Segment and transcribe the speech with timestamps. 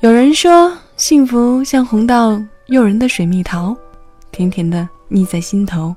[0.00, 3.76] 有人说，幸福像红到诱人的水蜜桃，
[4.30, 5.92] 甜甜的腻在心头；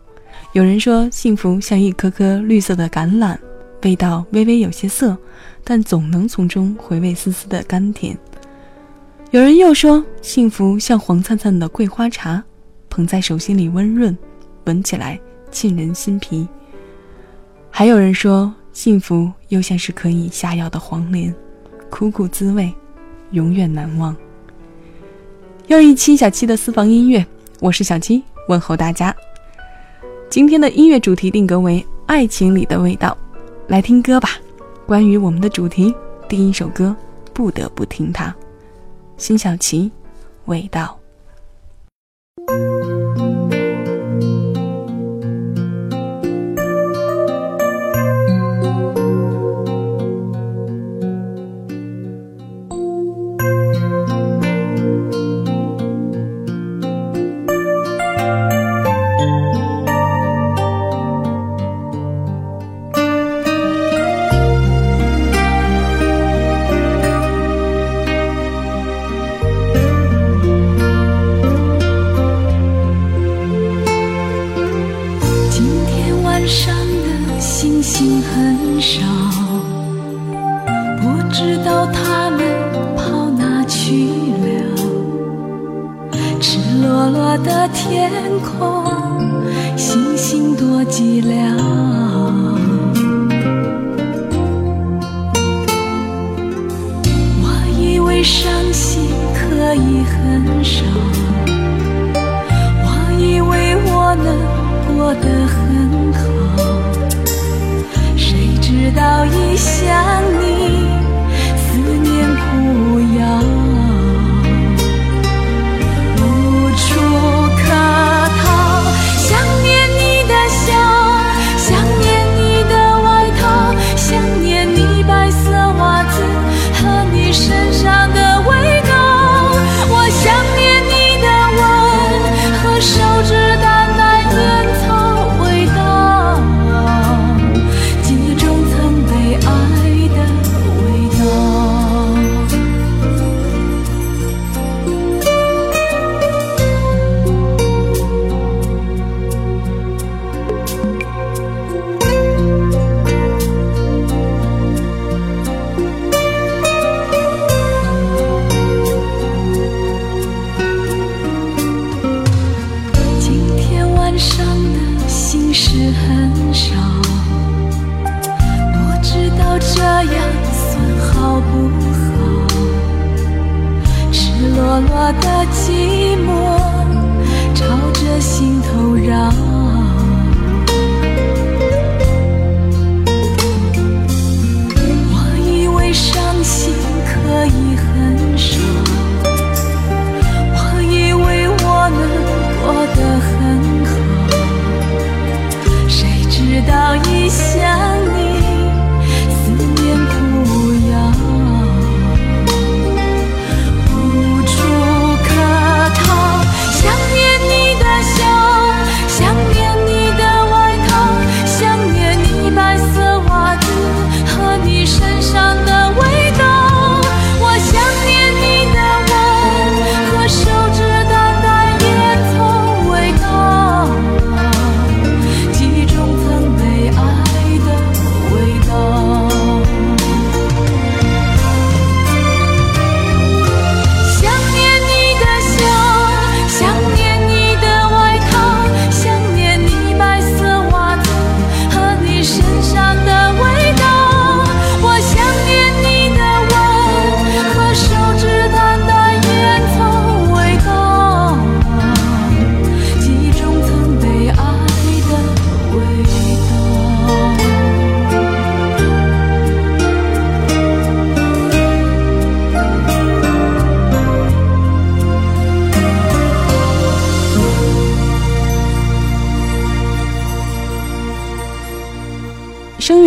[0.54, 3.38] 有人说，幸福像一颗颗绿色的橄榄，
[3.84, 5.16] 味道微微有些涩，
[5.64, 8.18] 但总能从中回味丝丝的甘甜。
[9.29, 12.44] 有人又说，幸福像黄灿灿的桂花茶，
[12.90, 14.18] 捧在手心里温润，
[14.65, 15.20] 闻起来
[15.52, 16.48] 沁人心脾。
[17.70, 21.31] 还有人说，幸福又像是可以下药的黄连，
[21.91, 22.74] 苦苦滋味。
[23.31, 24.16] 永远难忘。
[25.67, 27.26] 又一期小七的私房音乐，
[27.59, 29.16] 我是小七，问候大家。
[30.30, 33.17] 今天的音乐主题定格为爱情里的味道，
[33.67, 34.30] 来听歌吧。
[34.85, 35.94] 关于我们的主题，
[36.27, 36.95] 第一首歌
[37.34, 38.34] 不得不听它，
[39.17, 39.91] 辛晓琪，
[40.45, 41.01] 味道。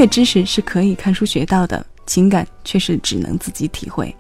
[0.05, 4.15] 乐知识是可以看书学到的，情感却是只能自己体会。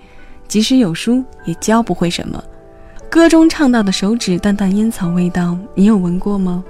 [0.48, 2.42] 即使有书，也教不会什么。
[3.10, 6.64] 歌中唱到的手指淡淡烟草味道，你有闻过吗？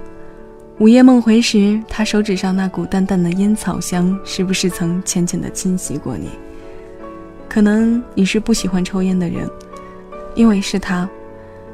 [0.79, 6.27] 午夜梦回时，他手指上那股淡淡的烟草香，是不是曾浅浅的侵袭过你？
[7.47, 9.49] 可能你是不喜欢抽烟的人，
[10.35, 11.09] 因为是他，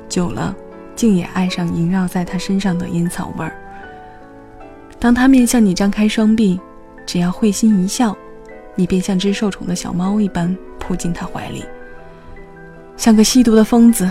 [0.08, 0.56] 久了，
[0.96, 3.56] 竟也爱上萦绕在他身上的烟草味儿。
[5.00, 6.60] 当他面向你张开双臂，
[7.12, 8.16] 只要会心一笑，
[8.74, 11.62] 你便像只受宠的小猫一般扑进他怀里，
[12.96, 14.10] 像个吸毒的疯子，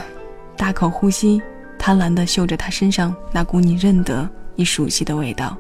[0.55, 1.41] 大口呼吸，
[1.79, 5.57] 贪婪地嗅着他身上那股你认得、你熟悉的味道。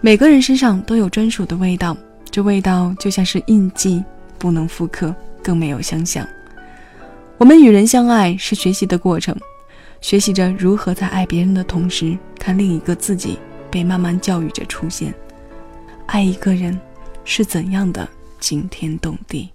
[0.00, 1.96] 每个人身上都有专属的味道，
[2.30, 4.04] 这味道就像是印记，
[4.38, 6.24] 不能复刻，更没有相像。
[7.38, 9.36] 我们与人相爱是学习的过程，
[10.00, 13.36] 学习着如何在爱别人的同时，看另一个自己。
[13.68, 15.12] 被慢慢教育着出现，
[16.06, 16.78] 爱一个人
[17.24, 18.08] 是怎样的
[18.40, 19.50] 惊天动地。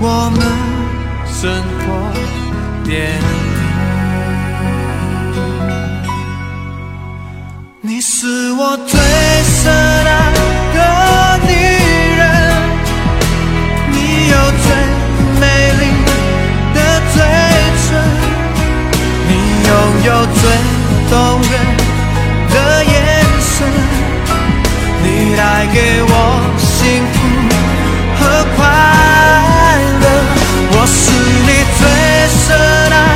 [0.00, 0.40] 我们。
[1.32, 1.48] 生
[1.78, 1.82] 活
[2.84, 3.18] 点
[5.32, 5.36] 滴，
[7.80, 9.00] 你是我最
[9.42, 10.08] 深爱
[10.74, 10.78] 的
[11.46, 11.50] 女
[12.18, 12.20] 人，
[13.90, 13.94] 你
[14.28, 14.68] 有最
[15.40, 15.42] 美
[15.80, 15.82] 丽
[16.74, 16.78] 的
[17.14, 17.16] 嘴
[17.86, 17.88] 唇，
[19.28, 19.30] 你
[19.66, 19.70] 拥
[20.04, 20.42] 有最
[21.08, 21.52] 动人
[22.50, 22.54] 的
[22.84, 22.92] 眼
[23.40, 23.56] 神，
[25.02, 25.06] 你
[25.38, 25.40] 带
[25.72, 26.12] 给我
[26.58, 26.68] 幸
[27.14, 27.16] 福
[28.18, 28.20] 和
[28.58, 28.58] 快
[30.90, 30.90] 乐。
[30.90, 31.46] 我是你
[31.78, 31.86] 最
[32.28, 32.56] 深
[32.92, 33.09] 爱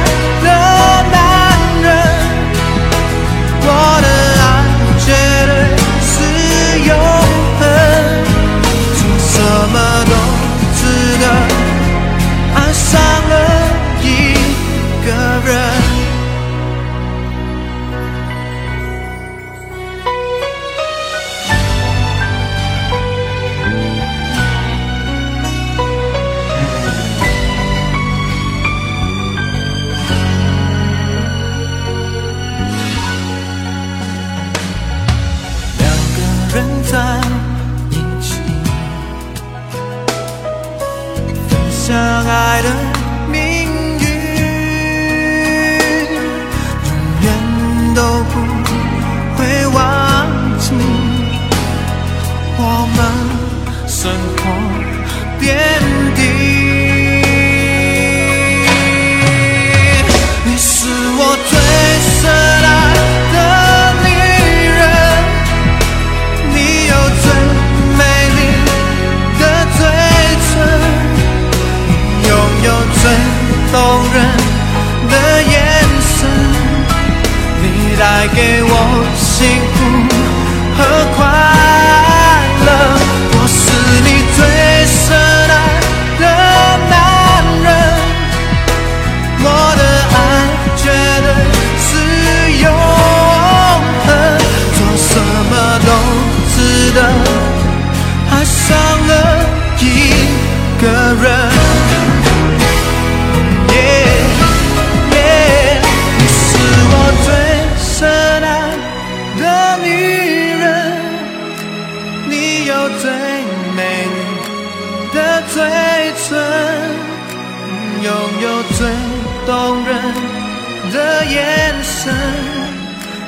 [121.34, 121.38] 眼
[121.82, 122.14] 神，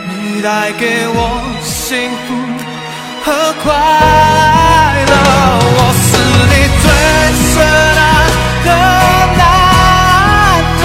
[0.09, 1.19] 你带给我
[1.63, 2.27] 幸福
[3.25, 3.27] 和
[3.65, 3.67] 快
[5.11, 5.13] 乐，
[5.79, 5.79] 我。
[5.99, 6.85] 是你最
[7.51, 7.55] 深
[7.99, 8.05] 爱
[8.65, 8.69] 的
[9.37, 9.41] 男
[10.83, 10.85] 人，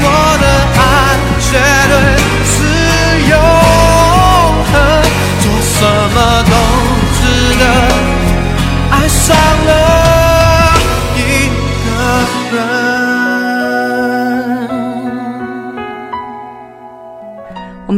[0.00, 0.06] 我
[0.40, 0.44] 的
[0.80, 0.82] 爱
[1.44, 1.46] 绝
[1.90, 1.94] 对
[2.52, 2.54] 是
[3.30, 3.32] 永
[4.70, 4.72] 恒，
[5.40, 5.76] 做什
[6.14, 6.16] 么
[6.50, 6.52] 都
[7.16, 7.20] 值
[7.60, 7.62] 得，
[8.90, 9.26] 爱上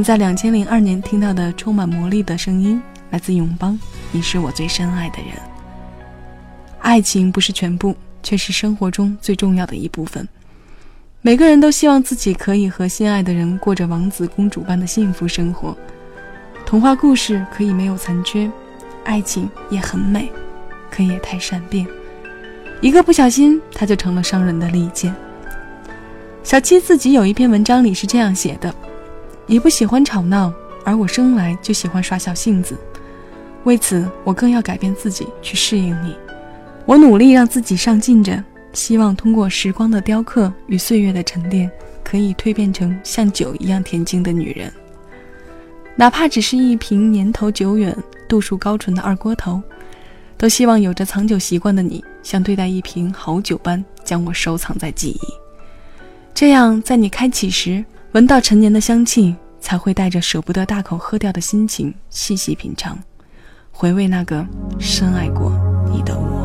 [0.07, 3.77] 在两千零二年听到的充满魔力的声音，来自永邦。
[4.13, 5.33] 你是我最深爱的人。
[6.79, 10.29] 爱情不是全部，却是生活中最重要的一部分。
[11.23, 15.77] 每个人都希望自己可以和心爱的人过着王子公主般的幸福生活。
[16.65, 18.49] 童话故事可以没有残缺，
[19.03, 20.31] 爱情也很美，
[20.89, 21.85] 可也太善变。
[22.81, 25.13] 一个不小心，它就成了伤人的利剑。
[26.45, 28.73] 小七自己有一篇文章里是这样写的
[29.49, 30.53] ：“你不喜欢吵闹，
[30.85, 32.77] 而我生来就喜欢耍小性子。
[33.63, 36.17] 为此，我更要改变自己去适应你。
[36.85, 41.71] 我努力让自己上进着，希望通过时光的雕刻与岁月的沉淀，
[42.03, 44.73] 可以蜕变成像酒一样恬静的女人。
[45.95, 47.97] 哪怕只是一瓶年头久远、
[48.29, 49.63] 度数高醇的二锅头，
[50.37, 55.21] 都希望有着藏酒习惯的你，像对待一瓶好酒般将我收藏在记忆。”
[56.35, 57.85] 这样，在你开启时，
[58.17, 62.99] 闻到陈年的香气，才会带着舍不得大口喝掉的心情，细细品尝，
[63.71, 64.43] 回味那个
[64.79, 65.53] 深爱过
[65.93, 66.36] 你的我。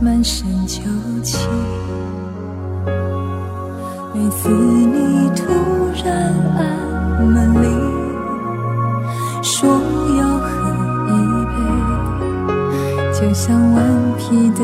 [0.00, 0.80] 满身酒
[1.22, 1.36] 气，
[4.14, 5.42] 每次你突
[6.04, 6.60] 然按
[7.22, 7.66] 门铃，
[9.42, 9.68] 说
[10.18, 10.48] 要喝
[11.08, 11.12] 一
[11.44, 11.52] 杯，
[13.12, 13.76] 就像顽
[14.16, 14.60] 皮的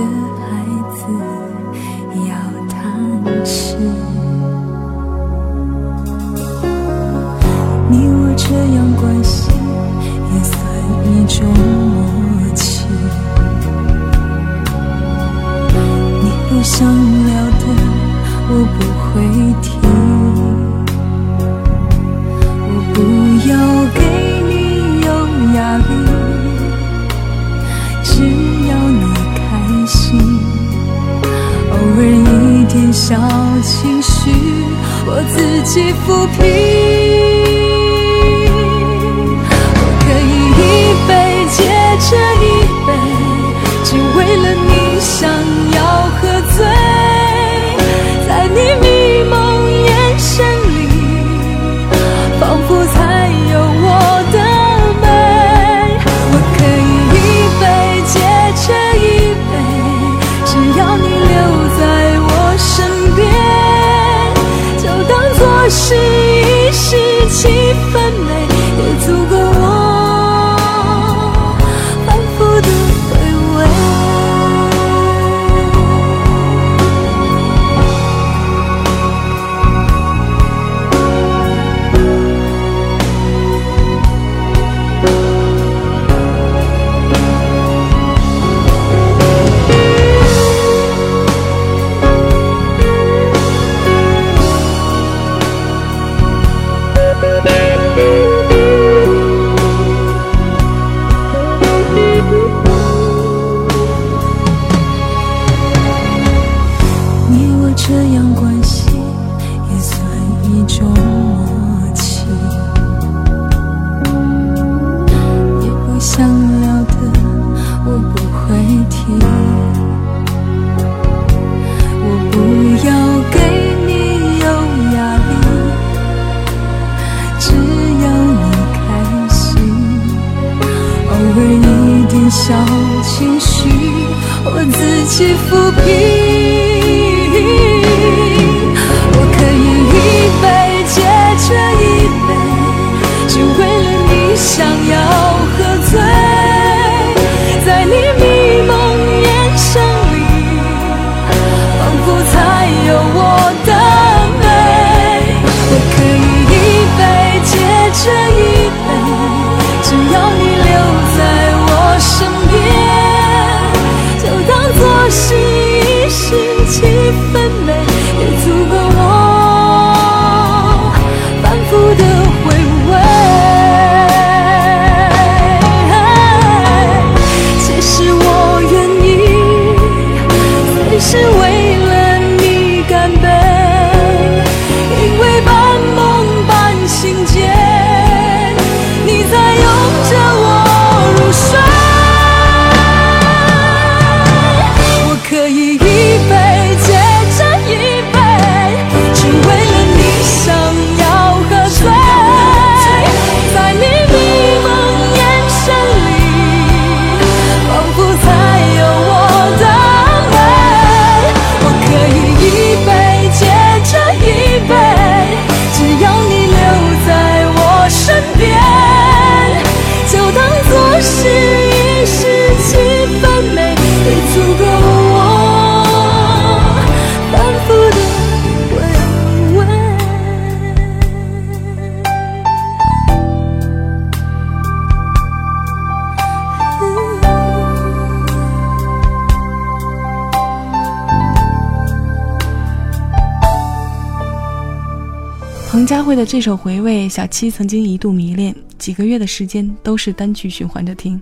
[246.15, 251.21] 为了这首《回味》，小七曾经一度迷恋，几个月的时间都是单曲循环着听。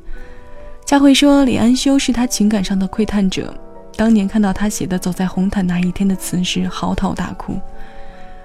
[0.84, 3.56] 佳慧说，李安修是他情感上的窥探者。
[3.96, 7.58] 当年看到他写的《走在红毯那一天》的词时，嚎啕大哭。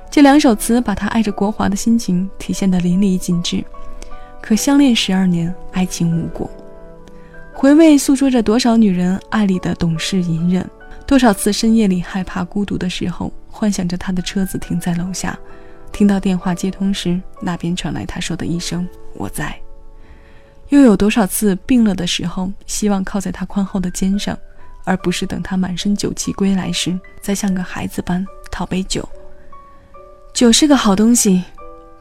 [0.09, 3.61] 这两首词把他爱着国华的心情体现得淋漓尽致。
[4.41, 6.49] 可相恋十二年，爱情无果。
[7.51, 10.65] 回味诉说着多少女人爱里的懂事隐忍，
[11.05, 15.37] 多少次深夜里害怕孤独的时候，幻想着他的车子停在楼下，
[15.91, 19.55] 听到电话接通时，那边传来他说的一声“我在”。
[20.69, 24.37] 又有多少次病了的时候，希望靠在他宽厚的肩上，
[24.83, 29.07] 而不是等他满身酒气归来时，再像个孩子般讨杯酒。
[30.33, 31.43] 酒是个好东西，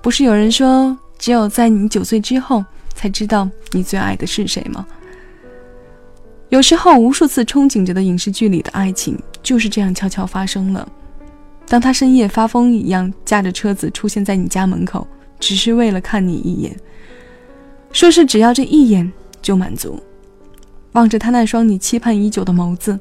[0.02, 2.62] 不是有人说，只有在你九岁之后
[2.92, 4.86] 才知道你最爱的是谁吗？
[6.48, 10.86] 有时候，无数次憧憬着的影视剧里的爱情就是这样悄悄发生了。
[11.68, 15.06] 当他深夜发疯一样驾着车子出现在你家门口，
[15.40, 16.76] 只是为了看你一眼，
[17.92, 20.00] 说是只要这一眼就满足。
[20.92, 22.98] 望着他那双你期盼已久的眸子，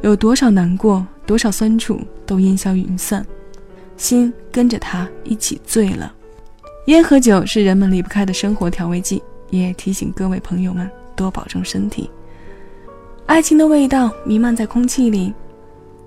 [0.00, 3.24] 有多少难过，多少酸楚都烟消云散。
[3.96, 6.12] 心跟着他一起醉了。
[6.86, 12.10] 烟和酒是人们离不开的生活调味剂，也提醒各位朋友们多保重身体。
[13.26, 15.32] 爱情的味道弥漫在空气里，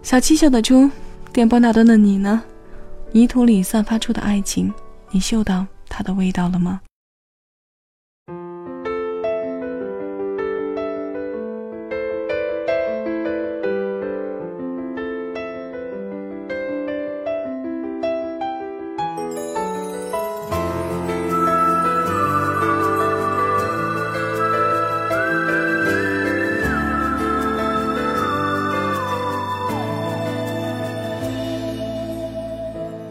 [0.02, 0.90] 小七嗅得出。
[1.36, 2.42] 电波那端的你呢？
[3.12, 4.74] 泥土里散发出的爱情，
[5.12, 6.80] 你嗅到它的味道了吗？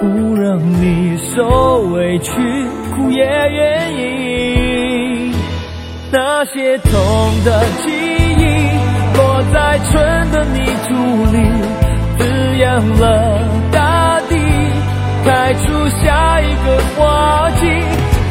[0.00, 0.06] 不
[0.36, 2.30] 让你受委屈，
[2.94, 5.32] 哭也愿意。
[6.12, 6.90] 那些痛
[7.44, 7.90] 的记
[8.38, 8.44] 忆，
[9.16, 10.94] 落在春的泥土
[11.32, 11.38] 里，
[12.16, 12.22] 滋
[12.58, 13.02] 养了
[13.72, 14.36] 大地，
[15.24, 15.66] 开出
[16.00, 17.66] 下一个花季。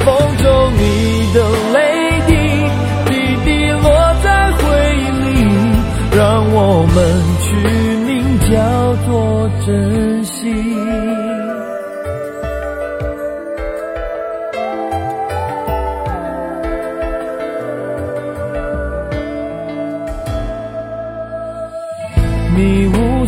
[0.06, 0.82] 风中你
[1.34, 1.38] 的
[1.74, 1.78] 泪
[2.28, 2.32] 滴，
[3.06, 3.12] 滴
[3.44, 3.84] 滴落
[4.24, 4.64] 在回
[4.96, 5.36] 忆里，
[6.16, 6.18] 让
[6.54, 6.58] 我
[6.96, 6.98] 们
[7.42, 7.46] 取
[8.06, 8.08] 名
[8.40, 8.56] 叫
[9.06, 9.12] 做
[9.66, 10.87] 珍惜。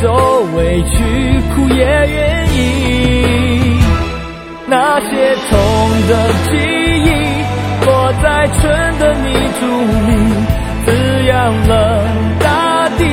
[0.00, 0.02] 受
[0.56, 0.94] 委屈，
[1.54, 2.58] 哭也愿意。
[4.66, 5.06] 那些
[5.48, 5.52] 痛
[6.08, 6.10] 的
[6.44, 6.50] 记
[7.04, 7.08] 忆，
[7.84, 8.24] 落在
[8.58, 8.62] 春
[8.98, 9.26] 的泥
[9.60, 9.62] 土
[10.06, 10.10] 里，
[10.84, 10.88] 滋
[11.26, 11.32] 养
[11.68, 11.72] 了
[12.40, 13.04] 大地，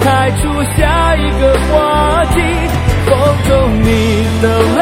[0.00, 0.40] 开出
[0.76, 0.80] 下
[1.16, 2.40] 一个花季。
[3.04, 3.10] 风
[3.46, 3.50] 中
[3.82, 3.86] 你
[4.40, 4.44] 的
[4.76, 4.80] 泪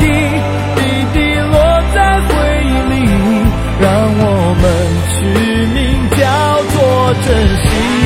[0.00, 0.04] 滴，
[0.76, 0.80] 滴
[1.12, 1.54] 滴落
[1.94, 2.28] 在回
[2.64, 2.94] 忆里，
[3.80, 3.84] 让
[4.18, 4.22] 我
[4.62, 4.64] 们
[5.12, 5.14] 取
[5.74, 5.76] 名
[6.10, 6.22] 叫
[6.72, 6.74] 做
[7.26, 7.26] 珍
[7.64, 8.05] 惜。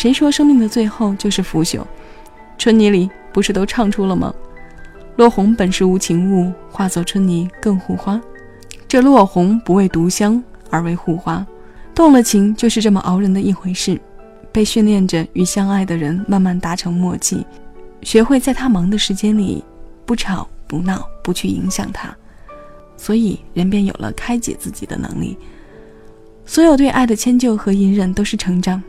[0.00, 1.82] 谁说生命的最后就是腐朽？
[2.56, 4.32] 春泥里不是都唱出了吗？
[5.16, 8.18] 落红本是无情物，化作春泥更护花。
[8.88, 11.46] 这落红不为独香，而为护花。
[11.94, 14.00] 动了情就是这么熬人的一回事。
[14.50, 17.44] 被训练着与相爱的人慢慢达成默契，
[18.00, 19.62] 学会在他忙的时间里
[20.06, 22.16] 不吵不闹，不去影响他，
[22.96, 25.36] 所以人便有了开解自己的能力。
[26.46, 28.82] 所有对爱的迁就和隐忍都是成长。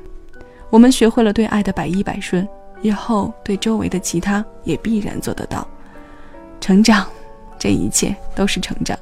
[0.71, 2.47] 我们学会了对爱的百依百顺，
[2.81, 5.67] 日后对周围的其他也必然做得到。
[6.59, 7.05] 成长，
[7.59, 8.97] 这一切都是成长。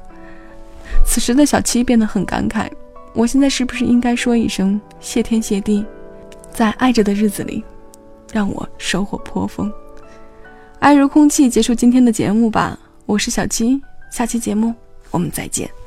[1.06, 2.68] 此时的小七变得很感慨：
[3.14, 5.86] 我现在是不是应该说一声谢天谢地，
[6.50, 7.64] 在爱着的日子里，
[8.32, 9.72] 让我收获颇丰。
[10.80, 12.76] 爱如空气，结束今天的节目吧。
[13.06, 13.80] 我是小七，
[14.10, 14.74] 下期节目
[15.10, 15.79] 我们再见。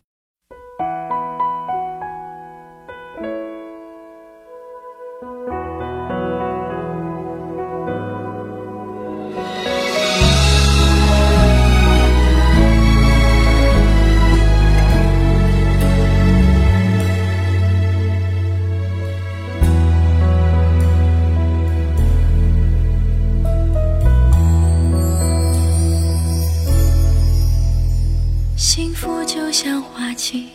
[29.34, 30.50] 就像花期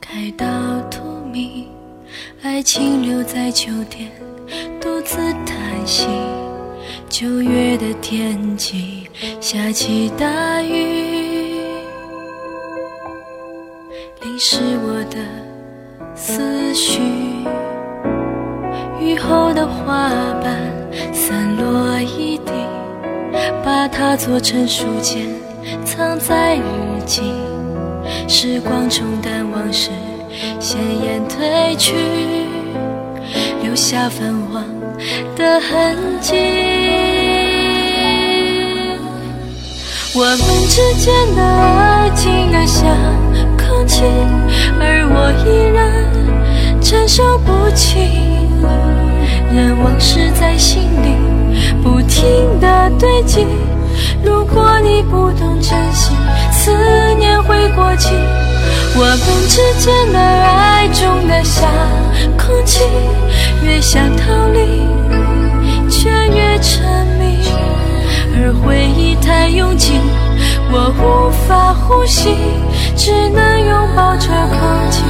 [0.00, 0.44] 开到
[0.90, 1.00] 荼
[1.32, 1.66] 蘼，
[2.42, 4.10] 爱情留在秋天，
[4.80, 6.08] 独自叹息。
[7.08, 9.08] 九月的天气，
[9.40, 11.60] 下起大雨，
[14.22, 15.18] 淋湿我的
[16.16, 17.00] 思绪。
[19.00, 20.10] 雨后的花
[20.42, 20.60] 瓣
[21.12, 22.52] 散落一地，
[23.64, 25.24] 把它做成书签，
[25.84, 26.60] 藏在日
[27.06, 27.32] 记。
[28.28, 29.90] 时光冲淡往事，
[30.60, 31.94] 鲜艳褪去。
[33.62, 34.64] 留下泛黄
[35.36, 36.34] 的痕迹。
[40.16, 40.38] 我们
[40.68, 42.86] 之间的爱静得像
[43.56, 44.04] 空气，
[44.78, 45.82] 而我依然
[46.80, 47.98] 承受不起。
[49.52, 51.16] 任往事在心里
[51.82, 53.46] 不停地堆积。
[54.22, 56.14] 如果你不懂珍惜，
[56.52, 56.72] 此
[57.46, 58.10] 会过期。
[58.96, 61.68] 我们之间的爱重得像
[62.36, 62.80] 空气。
[63.64, 64.86] 越想逃离，
[65.88, 66.84] 却越沉
[67.18, 67.38] 迷，
[68.36, 69.92] 而回忆太拥挤，
[70.70, 72.36] 我无法呼吸，
[72.94, 75.02] 只能拥抱着空气，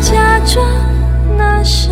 [0.00, 0.66] 假装
[1.38, 1.90] 那是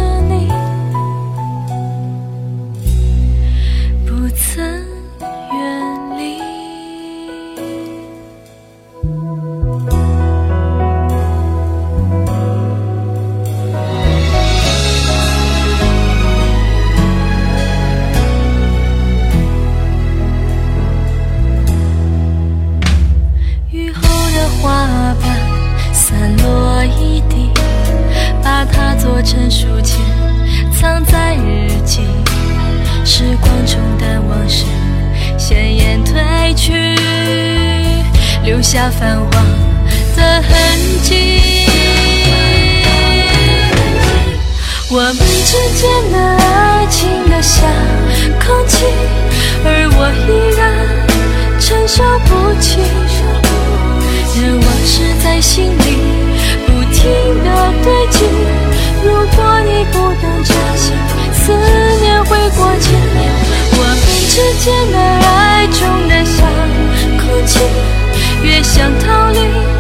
[38.73, 39.29] 下泛黄
[40.15, 40.53] 的痕
[41.03, 41.41] 迹，
[44.89, 47.69] 我们之间的爱情的像
[48.39, 48.85] 空气，
[49.65, 50.63] 而我依然
[51.59, 52.31] 承受不
[52.61, 52.79] 起。
[54.41, 55.85] 任往事在心里
[56.65, 57.03] 不停
[57.43, 58.23] 的堆积，
[59.03, 60.93] 如果你不懂珍惜，
[61.33, 61.51] 思
[62.01, 62.95] 念会过期。
[63.73, 66.39] 我们之间的爱重得像
[67.19, 67.59] 空气。
[68.43, 69.80] 越想逃离，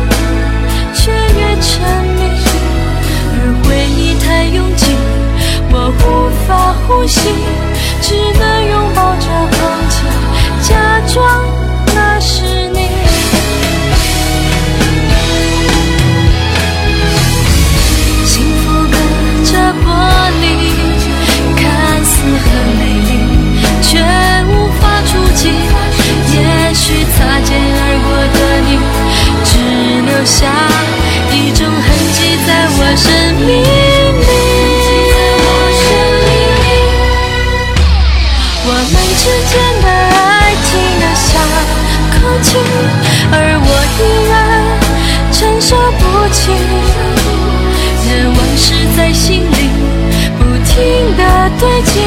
[51.60, 52.02] 最近，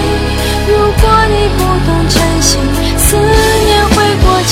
[0.68, 2.58] 如果你不懂珍惜，
[2.98, 4.52] 思念会过期。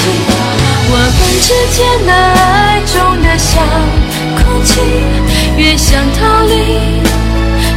[0.94, 3.50] 我们之间的爱，重得像
[4.38, 4.80] 空气，
[5.58, 6.54] 越想逃离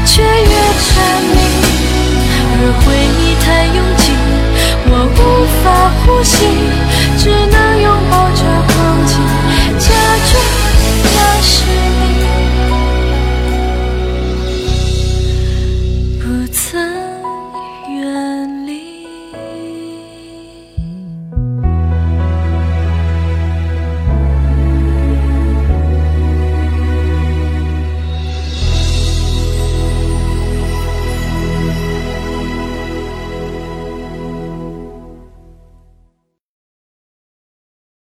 [0.05, 0.93] 却越沉
[1.33, 1.37] 迷。
[2.57, 4.13] 而回忆太拥挤，
[4.91, 5.19] 我无
[5.65, 5.65] 法
[6.05, 6.37] 呼吸，
[7.17, 7.54] 只能。